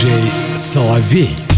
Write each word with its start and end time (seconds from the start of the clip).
Диджей 0.00 0.32
Соловей. 0.56 1.49